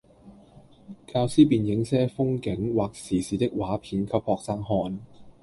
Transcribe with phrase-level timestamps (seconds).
[1.05, 4.99] 教師便映些風景或時事的畫片給學生看